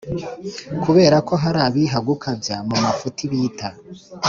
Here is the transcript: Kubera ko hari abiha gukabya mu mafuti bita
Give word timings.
Kubera 0.83 1.17
ko 1.27 1.33
hari 1.43 1.59
abiha 1.67 1.99
gukabya 2.07 2.55
mu 2.67 2.75
mafuti 2.83 3.21
bita 3.31 3.69